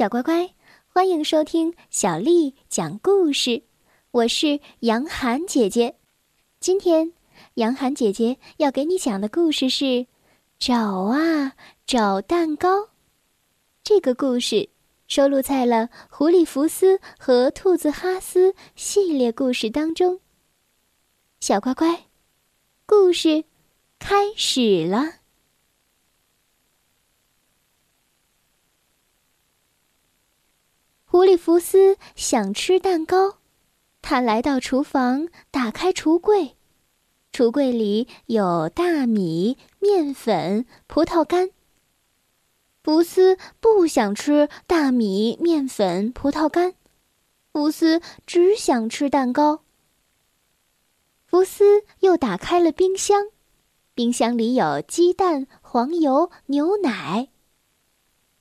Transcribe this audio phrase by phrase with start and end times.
[0.00, 0.54] 小乖乖，
[0.88, 3.64] 欢迎收听小丽讲故事。
[4.12, 5.96] 我是杨涵姐姐。
[6.58, 7.12] 今天，
[7.56, 9.84] 杨涵姐姐要给你讲的故事是
[10.58, 11.52] 《找啊
[11.86, 12.78] 找蛋糕》。
[13.84, 14.70] 这个故事
[15.06, 20.18] 收录在了《狐狸福斯和兔子哈斯》系列故事当中。
[21.40, 22.04] 小乖乖，
[22.86, 23.44] 故事
[23.98, 25.19] 开始了。
[31.10, 33.38] 狐狸福斯想吃蛋糕，
[34.00, 36.54] 他来到厨房，打开橱柜，
[37.32, 41.50] 橱柜里有大米、面粉、葡萄干。
[42.84, 46.74] 福斯不想吃大米、面粉、葡萄干，
[47.52, 49.62] 福斯只想吃蛋糕。
[51.26, 53.30] 福斯又打开了冰箱，
[53.94, 57.30] 冰箱里有鸡蛋、黄油、牛奶。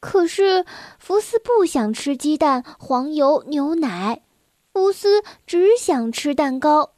[0.00, 0.64] 可是
[0.98, 4.22] 福斯不想吃鸡蛋、黄油、牛奶，
[4.72, 6.92] 福斯只想吃蛋糕。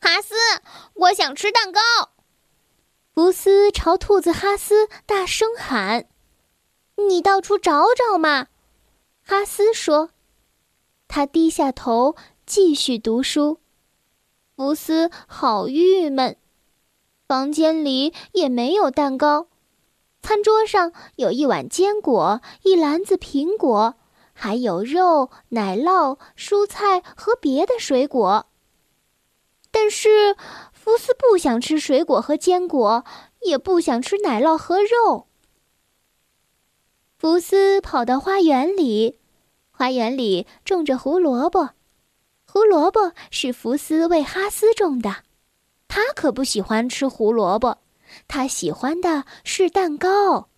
[0.00, 0.34] 哈斯，
[0.94, 1.80] 我想吃蛋糕。
[3.14, 6.08] 福斯朝兔子哈斯大声喊
[7.08, 8.48] ：“你到处找找嘛！”
[9.24, 10.10] 哈斯说
[11.06, 13.60] ：“他低下头继续读书。”
[14.56, 16.36] 福斯好郁闷。
[17.26, 19.48] 房间里也没有蛋糕，
[20.20, 23.94] 餐桌上有一碗坚果，一篮子苹果，
[24.34, 28.46] 还有肉、奶酪、蔬菜和别的水果。
[29.70, 30.36] 但是
[30.72, 33.04] 福斯不想吃水果和坚果，
[33.46, 35.26] 也不想吃奶酪和肉。
[37.16, 39.18] 福斯跑到花园里，
[39.70, 41.70] 花园里种着胡萝卜，
[42.46, 45.24] 胡萝卜是福斯为哈斯种的。
[45.94, 47.78] 他可不喜欢吃胡萝卜，
[48.26, 50.48] 他喜欢的是蛋糕。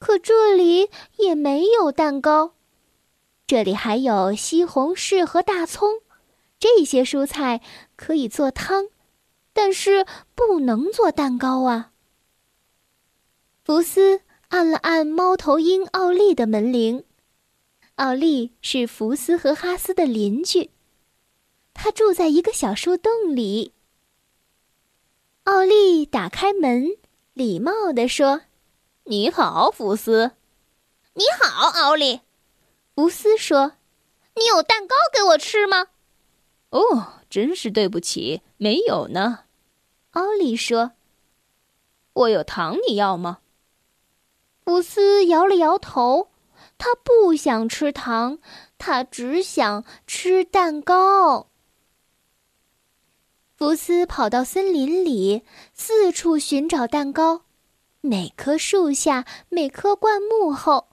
[0.00, 2.54] 可这里也没有蛋糕，
[3.46, 6.00] 这里还有西红柿和大葱，
[6.58, 7.60] 这些蔬菜
[7.94, 8.88] 可以做汤，
[9.52, 10.04] 但是
[10.34, 11.92] 不能做蛋糕啊。
[13.64, 17.04] 福斯按了按猫头鹰奥利的门铃，
[17.94, 20.70] 奥利是福斯和哈斯的邻居，
[21.72, 23.73] 他住在一个小树洞里。
[25.44, 26.96] 奥利打开门，
[27.34, 28.40] 礼貌地说
[29.04, 30.30] ：“你好，福斯。
[31.12, 32.22] ”“你好，奥利。”
[32.96, 33.72] 福斯说
[34.36, 35.88] ：“你有蛋糕给我吃吗
[36.70, 39.40] ？”“哦，真是对不起，没有呢。”
[40.12, 40.92] 奥利说。
[42.14, 43.40] “我有糖，你要吗？”
[44.64, 46.30] 福斯摇了摇头，
[46.78, 48.38] 他不想吃糖，
[48.78, 51.48] 他只想吃蛋糕。
[53.56, 57.42] 福斯跑到森林里，四处寻找蛋糕，
[58.00, 60.88] 每棵树下，每棵灌木后，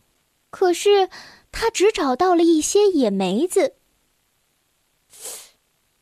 [0.52, 1.10] 可是
[1.52, 3.74] 他只找到了一些野梅子。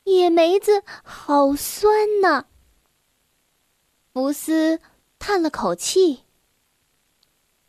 [0.03, 2.45] 野梅子好酸呐！
[4.11, 4.81] 福斯
[5.17, 6.23] 叹了口气。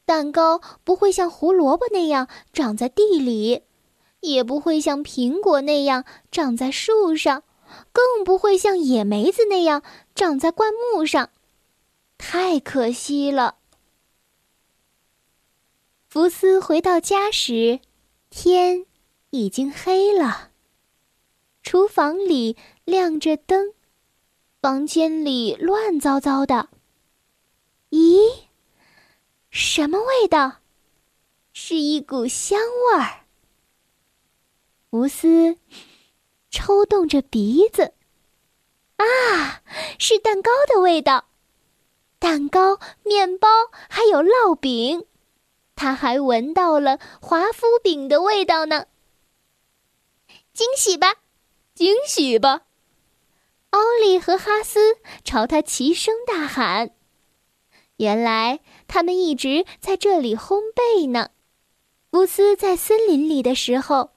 [0.04, 3.62] 蛋糕不会像胡萝卜那样长在地里，
[4.18, 7.44] 也不会像苹果那样长在树上。
[7.92, 9.82] 更不会像野梅子那样
[10.14, 11.30] 长在灌木上，
[12.18, 13.56] 太可惜了。
[16.08, 17.80] 福斯回到家时，
[18.30, 18.84] 天
[19.30, 20.50] 已经黑了。
[21.62, 23.74] 厨房里亮着灯，
[24.60, 26.68] 房间里乱糟糟的。
[27.90, 28.18] 咦，
[29.50, 30.56] 什么味道？
[31.52, 33.24] 是一股香味儿。
[34.90, 35.56] 福斯。
[36.50, 37.94] 抽动着鼻子，
[38.96, 39.62] 啊，
[39.98, 41.26] 是蛋糕的味道，
[42.18, 43.48] 蛋糕、面包
[43.88, 45.06] 还有烙饼，
[45.76, 48.86] 他还闻到了华夫饼的味道呢。
[50.52, 51.14] 惊喜吧，
[51.74, 52.62] 惊喜吧！
[53.70, 56.90] 奥利和哈斯朝他齐声大喊。
[57.98, 58.58] 原来
[58.88, 61.30] 他们一直在这里烘焙呢。
[62.10, 64.10] 乌斯在森林里的时候，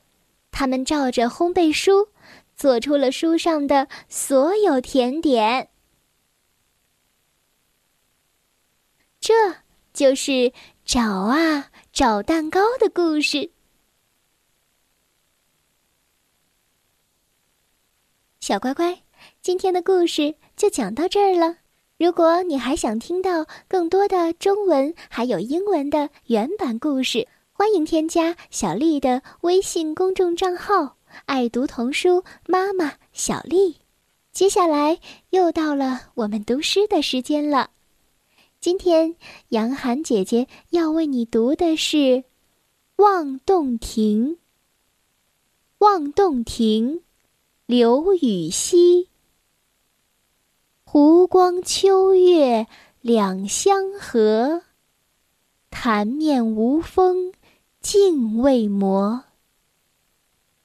[0.52, 2.10] 他们照着烘焙书。
[2.64, 5.70] 做出了书上的所有甜点，
[9.20, 9.34] 这
[9.92, 10.54] 就是
[10.86, 13.52] 找啊找蛋糕的故事。
[18.40, 19.04] 小乖乖，
[19.42, 21.58] 今天的故事就讲到这儿了。
[21.98, 30.96] 如果你还想听到更多的中文还有英文的原版故事，欢迎添加小丽的微信公众账号。
[31.26, 33.78] 爱读童书，妈妈小丽。
[34.32, 35.00] 接下来
[35.30, 37.70] 又到了我们读诗的时间了。
[38.60, 39.16] 今天
[39.50, 41.98] 杨涵姐姐要为你读的是
[42.96, 44.30] 《望洞庭》。
[45.80, 46.98] 《望洞庭》，
[47.66, 49.10] 刘禹锡。
[50.84, 52.68] 湖光秋月
[53.02, 54.62] 两相和，
[55.70, 57.34] 潭面无风
[57.82, 59.26] 镜未磨。